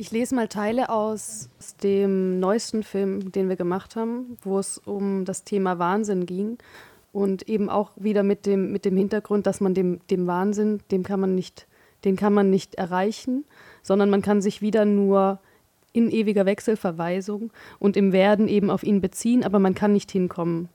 [0.00, 1.50] Ich lese mal Teile aus
[1.82, 6.56] dem neuesten Film, den wir gemacht haben, wo es um das Thema Wahnsinn ging.
[7.12, 11.02] Und eben auch wieder mit dem, mit dem Hintergrund, dass man dem, dem Wahnsinn, dem
[11.02, 11.66] kann man nicht,
[12.06, 13.44] den kann man nicht erreichen,
[13.82, 15.38] sondern man kann sich wieder nur
[15.92, 20.70] in ewiger Wechselverweisung und im Werden eben auf ihn beziehen, aber man kann nicht hinkommen.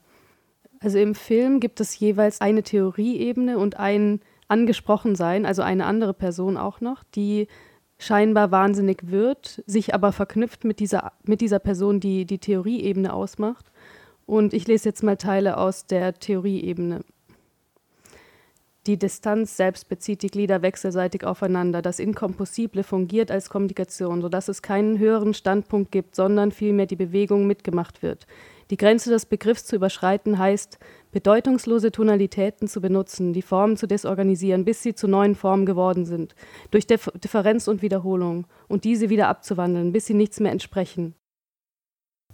[0.82, 6.58] Also im Film gibt es jeweils eine Theorieebene und ein Angesprochensein, also eine andere Person
[6.58, 7.48] auch noch, die
[7.98, 13.72] scheinbar wahnsinnig wird, sich aber verknüpft mit dieser, mit dieser Person, die die Theorieebene ausmacht.
[14.26, 17.02] Und ich lese jetzt mal Teile aus der Theorieebene.
[18.88, 21.82] Die Distanz selbst bezieht die Glieder wechselseitig aufeinander.
[21.82, 27.48] Das Inkompossible fungiert als Kommunikation, sodass es keinen höheren Standpunkt gibt, sondern vielmehr die Bewegung
[27.48, 28.28] mitgemacht wird.
[28.72, 30.80] Die Grenze des Begriffs zu überschreiten heißt,
[31.12, 36.36] bedeutungslose Tonalitäten zu benutzen, die Formen zu desorganisieren, bis sie zu neuen Formen geworden sind,
[36.72, 41.14] durch Differenz und Wiederholung, und diese wieder abzuwandeln, bis sie nichts mehr entsprechen.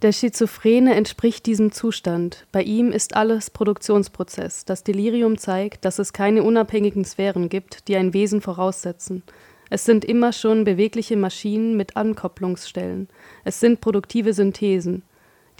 [0.01, 2.47] Der Schizophrene entspricht diesem Zustand.
[2.51, 4.65] Bei ihm ist alles Produktionsprozess.
[4.65, 9.21] Das Delirium zeigt, dass es keine unabhängigen Sphären gibt, die ein Wesen voraussetzen.
[9.69, 13.09] Es sind immer schon bewegliche Maschinen mit Ankopplungsstellen.
[13.43, 15.03] Es sind produktive Synthesen.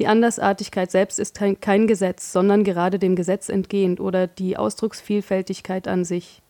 [0.01, 6.05] Die Andersartigkeit selbst ist kein Gesetz, sondern gerade dem Gesetz entgehend oder die Ausdrucksvielfältigkeit an
[6.05, 6.41] sich.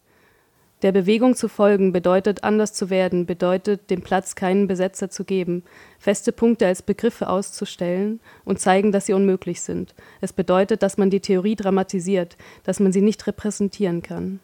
[0.83, 5.63] Der Bewegung zu folgen bedeutet anders zu werden, bedeutet dem Platz keinen Besetzer zu geben,
[5.99, 9.95] feste Punkte als Begriffe auszustellen und zeigen, dass sie unmöglich sind.
[10.21, 14.39] Es bedeutet, dass man die Theorie dramatisiert, dass man sie nicht repräsentieren kann.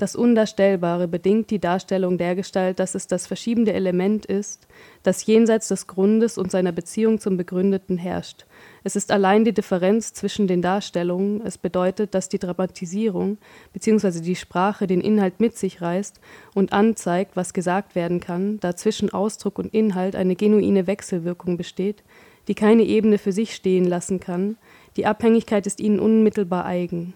[0.00, 4.66] Das Undarstellbare bedingt die Darstellung dergestalt, dass es das verschiebende Element ist,
[5.02, 8.46] das jenseits des Grundes und seiner Beziehung zum Begründeten herrscht.
[8.82, 11.42] Es ist allein die Differenz zwischen den Darstellungen.
[11.44, 13.36] Es bedeutet, dass die Dramatisierung
[13.74, 14.22] bzw.
[14.22, 16.18] die Sprache den Inhalt mit sich reißt
[16.54, 22.04] und anzeigt, was gesagt werden kann, da zwischen Ausdruck und Inhalt eine genuine Wechselwirkung besteht,
[22.48, 24.56] die keine Ebene für sich stehen lassen kann.
[24.96, 27.12] Die Abhängigkeit ist ihnen unmittelbar eigen.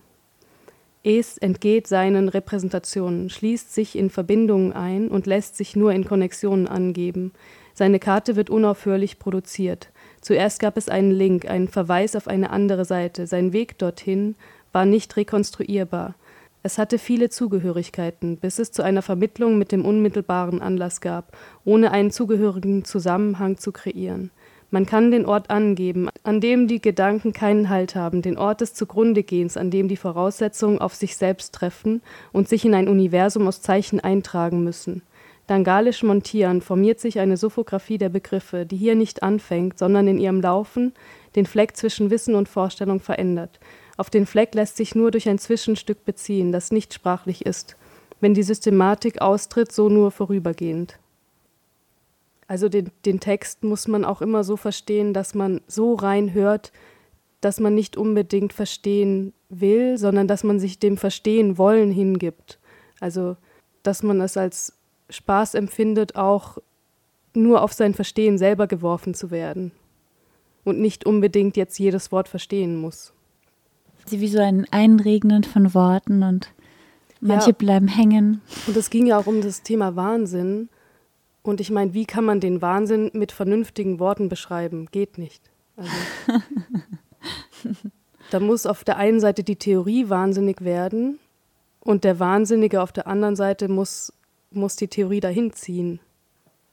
[1.06, 6.66] Es entgeht seinen Repräsentationen, schließt sich in Verbindungen ein und lässt sich nur in Konnexionen
[6.66, 7.32] angeben.
[7.74, 9.90] Seine Karte wird unaufhörlich produziert.
[10.22, 13.26] Zuerst gab es einen Link, einen Verweis auf eine andere Seite.
[13.26, 14.34] Sein Weg dorthin
[14.72, 16.14] war nicht rekonstruierbar.
[16.62, 21.36] Es hatte viele Zugehörigkeiten, bis es zu einer Vermittlung mit dem unmittelbaren Anlass gab,
[21.66, 24.30] ohne einen zugehörigen Zusammenhang zu kreieren.
[24.74, 28.74] Man kann den Ort angeben, an dem die Gedanken keinen Halt haben, den Ort des
[28.74, 32.02] Zugrundegehens, an dem die Voraussetzungen auf sich selbst treffen
[32.32, 35.02] und sich in ein Universum aus Zeichen eintragen müssen.
[35.46, 40.40] Dangalisch montieren formiert sich eine Sophographie der Begriffe, die hier nicht anfängt, sondern in ihrem
[40.40, 40.92] Laufen
[41.36, 43.60] den Fleck zwischen Wissen und Vorstellung verändert.
[43.96, 47.76] Auf den Fleck lässt sich nur durch ein Zwischenstück beziehen, das nicht sprachlich ist.
[48.20, 50.98] Wenn die Systematik austritt, so nur vorübergehend.
[52.46, 56.72] Also den, den Text muss man auch immer so verstehen, dass man so rein hört,
[57.40, 62.58] dass man nicht unbedingt verstehen will, sondern dass man sich dem Verstehen wollen hingibt.
[63.00, 63.36] Also
[63.82, 64.72] dass man es als
[65.10, 66.58] Spaß empfindet, auch
[67.34, 69.72] nur auf sein Verstehen selber geworfen zu werden
[70.64, 73.12] und nicht unbedingt jetzt jedes Wort verstehen muss.
[74.06, 76.52] Sie wie so ein Einregnen von Worten und
[77.20, 77.56] manche ja.
[77.56, 78.40] bleiben hängen.
[78.66, 80.68] Und es ging ja auch um das Thema Wahnsinn.
[81.44, 84.88] Und ich meine, wie kann man den Wahnsinn mit vernünftigen Worten beschreiben?
[84.90, 85.50] Geht nicht.
[85.76, 85.90] Also,
[88.30, 91.18] da muss auf der einen Seite die Theorie wahnsinnig werden
[91.80, 94.10] und der Wahnsinnige auf der anderen Seite muss,
[94.50, 96.00] muss die Theorie dahin ziehen.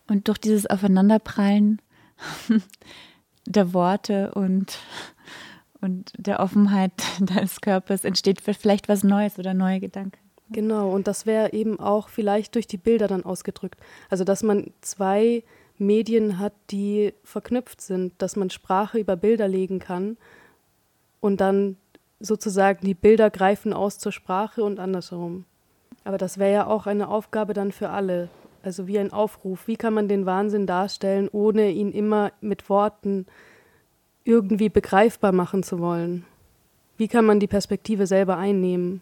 [0.07, 1.81] Und durch dieses Aufeinanderprallen
[3.45, 4.79] der Worte und,
[5.81, 10.20] und der Offenheit deines Körpers entsteht vielleicht was Neues oder neue Gedanken.
[10.51, 13.79] Genau, und das wäre eben auch vielleicht durch die Bilder dann ausgedrückt.
[14.09, 15.43] Also, dass man zwei
[15.77, 20.17] Medien hat, die verknüpft sind, dass man Sprache über Bilder legen kann
[21.21, 21.77] und dann
[22.19, 25.45] sozusagen die Bilder greifen aus zur Sprache und andersherum.
[26.03, 28.29] Aber das wäre ja auch eine Aufgabe dann für alle.
[28.63, 29.67] Also wie ein Aufruf.
[29.67, 33.25] Wie kann man den Wahnsinn darstellen, ohne ihn immer mit Worten
[34.23, 36.25] irgendwie begreifbar machen zu wollen?
[36.97, 39.01] Wie kann man die Perspektive selber einnehmen?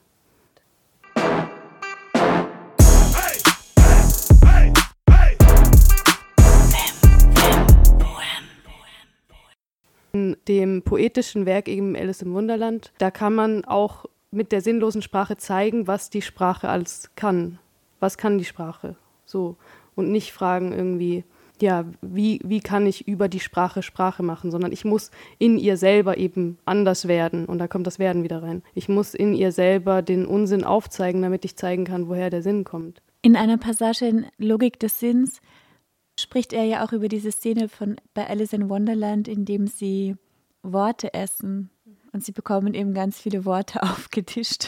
[10.48, 15.38] Dem poetischen Werk eben Alice im Wunderland, da kann man auch mit der sinnlosen Sprache
[15.38, 17.60] zeigen, was die Sprache alles kann.
[18.00, 18.96] Was kann die Sprache?
[19.26, 19.58] So.
[19.96, 21.24] Und nicht fragen irgendwie,
[21.62, 25.78] ja, wie, wie kann ich über die Sprache Sprache machen, sondern ich muss in ihr
[25.78, 27.46] selber eben anders werden.
[27.46, 28.64] Und da kommt das Werden wieder rein.
[28.76, 32.64] Ich muss in ihr selber den Unsinn aufzeigen, damit ich zeigen kann, woher der Sinn
[32.64, 33.02] kommt.
[33.22, 35.42] In einer Passage in Logik des Sinns
[36.20, 40.16] spricht er ja auch über diese Szene von bei Alice in Wonderland, in dem sie
[40.64, 41.70] Worte essen.
[42.12, 44.68] Und sie bekommen eben ganz viele Worte aufgetischt.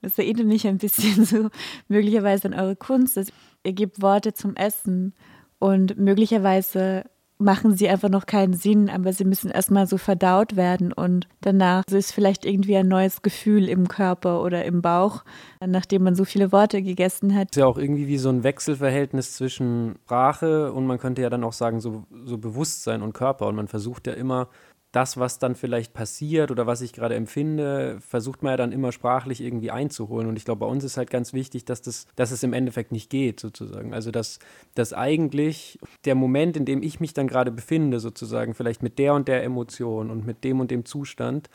[0.00, 1.48] Das erinnert mich ein bisschen so
[1.88, 3.18] möglicherweise an eure Kunst.
[3.64, 5.14] Ihr gebt Worte zum Essen
[5.58, 7.04] und möglicherweise
[7.42, 11.84] machen sie einfach noch keinen Sinn, aber sie müssen erstmal so verdaut werden und danach
[11.88, 15.24] ist vielleicht irgendwie ein neues Gefühl im Körper oder im Bauch,
[15.64, 17.48] nachdem man so viele Worte gegessen hat.
[17.50, 21.30] Es ist ja auch irgendwie wie so ein Wechselverhältnis zwischen Sprache und man könnte ja
[21.30, 24.48] dann auch sagen, so, so Bewusstsein und Körper und man versucht ja immer
[24.92, 28.92] das, was dann vielleicht passiert oder was ich gerade empfinde, versucht man ja dann immer
[28.92, 30.28] sprachlich irgendwie einzuholen.
[30.28, 32.92] Und ich glaube, bei uns ist halt ganz wichtig, dass, das, dass es im Endeffekt
[32.92, 33.94] nicht geht, sozusagen.
[33.94, 34.38] Also, dass,
[34.74, 39.14] dass eigentlich der Moment, in dem ich mich dann gerade befinde, sozusagen, vielleicht mit der
[39.14, 41.48] und der Emotion und mit dem und dem Zustand,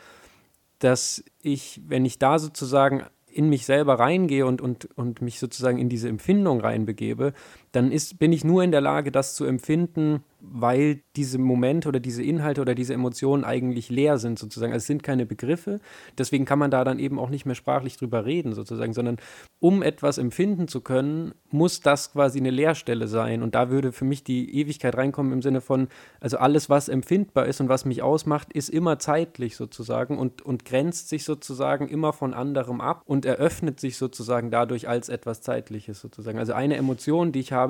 [0.79, 5.77] dass ich, wenn ich da sozusagen in mich selber reingehe und, und, und mich sozusagen
[5.77, 7.33] in diese Empfindung reinbegebe,
[7.77, 11.99] dann ist, bin ich nur in der Lage, das zu empfinden, weil diese Momente oder
[11.99, 14.71] diese Inhalte oder diese Emotionen eigentlich leer sind, sozusagen.
[14.71, 15.79] Also es sind keine Begriffe.
[16.17, 19.17] Deswegen kann man da dann eben auch nicht mehr sprachlich drüber reden, sozusagen, sondern
[19.59, 23.41] um etwas empfinden zu können, muss das quasi eine Leerstelle sein.
[23.41, 25.87] Und da würde für mich die Ewigkeit reinkommen im Sinne von,
[26.19, 30.65] also alles, was empfindbar ist und was mich ausmacht, ist immer zeitlich sozusagen und, und
[30.65, 35.99] grenzt sich sozusagen immer von anderem ab und eröffnet sich sozusagen dadurch als etwas Zeitliches
[35.99, 36.37] sozusagen.
[36.37, 37.66] Also eine Emotion, die ich habe,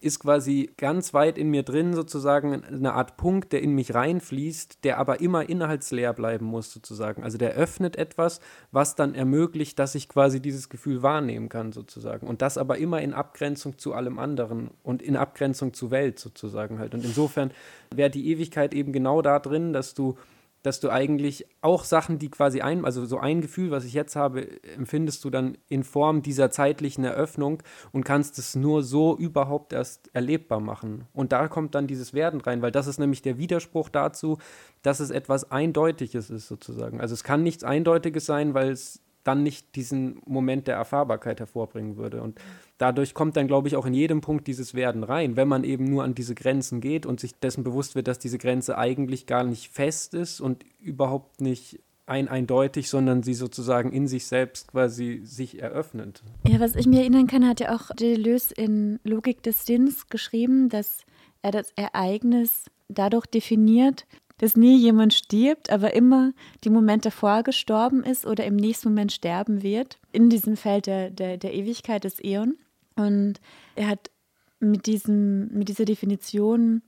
[0.00, 4.82] ist quasi ganz weit in mir drin sozusagen eine Art Punkt, der in mich reinfließt,
[4.82, 7.22] der aber immer inhaltsleer bleiben muss sozusagen.
[7.22, 8.40] Also der öffnet etwas,
[8.72, 12.26] was dann ermöglicht, dass ich quasi dieses Gefühl wahrnehmen kann sozusagen.
[12.26, 16.78] Und das aber immer in Abgrenzung zu allem anderen und in Abgrenzung zur Welt sozusagen
[16.78, 16.94] halt.
[16.94, 17.50] Und insofern
[17.94, 20.16] wäre die Ewigkeit eben genau da drin, dass du
[20.62, 24.16] dass du eigentlich auch Sachen, die quasi ein, also so ein Gefühl, was ich jetzt
[24.16, 24.46] habe,
[24.76, 27.62] empfindest du dann in Form dieser zeitlichen Eröffnung
[27.92, 31.06] und kannst es nur so überhaupt erst erlebbar machen.
[31.12, 34.38] Und da kommt dann dieses Werden rein, weil das ist nämlich der Widerspruch dazu,
[34.82, 37.00] dass es etwas Eindeutiges ist sozusagen.
[37.00, 41.96] Also es kann nichts Eindeutiges sein, weil es dann nicht diesen Moment der Erfahrbarkeit hervorbringen
[41.96, 42.22] würde.
[42.22, 42.40] Und
[42.78, 45.84] dadurch kommt dann, glaube ich, auch in jedem Punkt dieses Werden rein, wenn man eben
[45.84, 49.44] nur an diese Grenzen geht und sich dessen bewusst wird, dass diese Grenze eigentlich gar
[49.44, 55.20] nicht fest ist und überhaupt nicht ein eindeutig, sondern sie sozusagen in sich selbst quasi
[55.22, 56.24] sich eröffnet.
[56.48, 60.68] Ja, was ich mir erinnern kann, hat ja auch Deleuze in Logik des Sinns geschrieben,
[60.68, 61.04] dass
[61.42, 64.06] er das Ereignis dadurch definiert,
[64.40, 66.32] dass nie jemand stirbt, aber immer
[66.64, 71.10] die Moment davor gestorben ist oder im nächsten Moment sterben wird, in diesem Feld der,
[71.10, 72.56] der, der Ewigkeit des Äon.
[72.96, 73.34] Und
[73.76, 74.10] er hat
[74.58, 76.80] mit, diesem, mit dieser Definition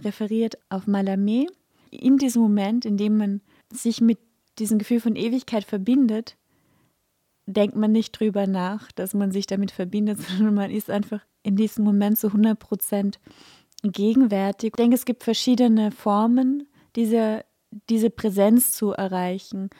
[0.00, 1.46] referiert auf Mallarmé.
[1.90, 4.18] In diesem Moment, in dem man sich mit
[4.58, 6.38] diesem Gefühl von Ewigkeit verbindet,
[7.44, 11.56] denkt man nicht drüber nach, dass man sich damit verbindet, sondern man ist einfach in
[11.56, 13.20] diesem Moment zu 100 Prozent
[13.82, 14.68] gegenwärtig.
[14.68, 16.65] Ich denke, es gibt verschiedene Formen
[16.96, 17.44] diese,
[17.88, 19.70] diese Präsenz zu erreichen.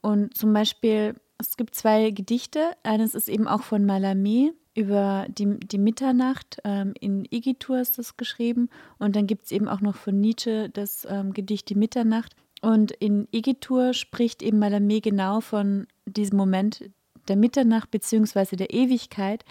[0.00, 2.72] Und zum Beispiel, es gibt zwei Gedichte.
[2.82, 6.58] Eines ist eben auch von Mallarmé über die, die Mitternacht.
[6.64, 8.68] Ähm, in Igitur ist das geschrieben.
[8.98, 12.34] Und dann gibt es eben auch noch von Nietzsche das ähm, Gedicht Die Mitternacht.
[12.60, 16.90] Und in Igitur spricht eben Mallarmé genau von diesem Moment
[17.28, 18.56] der Mitternacht bzw.
[18.56, 19.44] der Ewigkeit,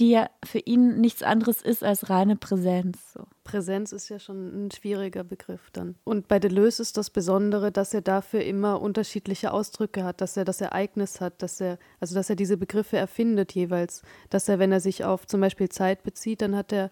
[0.00, 3.14] die ja für ihn nichts anderes ist als reine Präsenz.
[3.14, 3.26] So.
[3.42, 5.96] Präsenz ist ja schon ein schwieriger Begriff dann.
[6.04, 10.44] Und bei Deleuze ist das Besondere, dass er dafür immer unterschiedliche Ausdrücke hat, dass er
[10.44, 14.70] das Ereignis hat, dass er, also dass er diese Begriffe erfindet jeweils, dass er, wenn
[14.70, 16.90] er sich auf zum Beispiel Zeit bezieht, dann hat er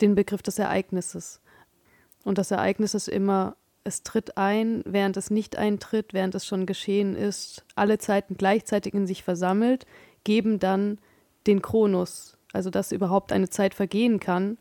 [0.00, 1.40] den Begriff des Ereignisses.
[2.24, 6.66] Und das Ereignis ist immer, es tritt ein, während es nicht eintritt, während es schon
[6.66, 9.86] geschehen ist, alle Zeiten gleichzeitig in sich versammelt,
[10.24, 10.98] geben dann
[11.46, 14.58] den Chronus, also dass überhaupt eine Zeit vergehen kann,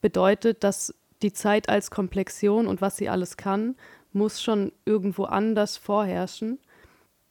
[0.00, 3.76] bedeutet, dass die Zeit als Komplexion und was sie alles kann,
[4.12, 6.58] muss schon irgendwo anders vorherrschen,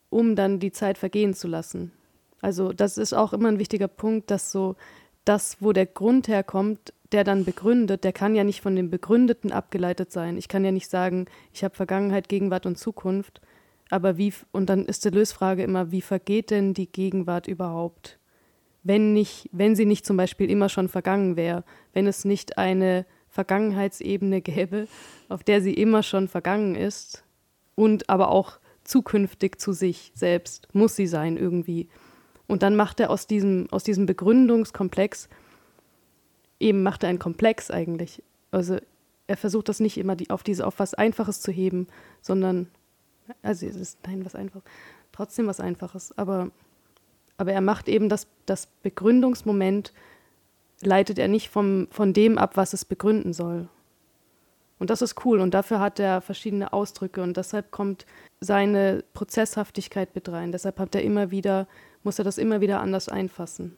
[0.10, 1.92] um dann die Zeit vergehen zu lassen.
[2.42, 4.76] Also das ist auch immer ein wichtiger Punkt, dass so
[5.26, 9.52] das, wo der Grund herkommt, der dann begründet, der kann ja nicht von dem Begründeten
[9.52, 10.38] abgeleitet sein.
[10.38, 13.42] Ich kann ja nicht sagen, ich habe Vergangenheit, Gegenwart und Zukunft,
[13.90, 18.19] aber wie, und dann ist die Lösfrage immer, wie vergeht denn die Gegenwart überhaupt?
[18.84, 23.06] Wenn, nicht, wenn sie nicht zum Beispiel immer schon vergangen wäre, wenn es nicht eine
[23.30, 24.88] Vergangenheitsebene gäbe,
[25.28, 27.24] auf der sie immer schon vergangen ist
[27.76, 31.88] und aber auch zukünftig zu sich selbst, muss sie sein irgendwie.
[32.48, 35.30] Und dann macht er aus diesem, aus diesem Begründungskomplex,
[36.60, 38.24] eben macht er einen Komplex eigentlich.
[38.52, 38.78] Also
[39.28, 41.88] er versucht das nicht immer die, auf diese, auf was Einfaches zu heben,
[42.22, 42.68] sondern,
[43.44, 44.64] also es ist, nein, was Einfaches,
[45.12, 46.50] trotzdem was Einfaches, aber
[47.40, 49.94] aber er macht eben das, das Begründungsmoment
[50.82, 53.70] leitet er nicht vom, von dem ab, was es begründen soll.
[54.78, 58.06] Und das ist cool und dafür hat er verschiedene Ausdrücke und deshalb kommt
[58.42, 60.52] seine Prozesshaftigkeit mit rein.
[60.52, 61.66] Deshalb hat er immer wieder,
[62.04, 63.78] muss er das immer wieder anders einfassen.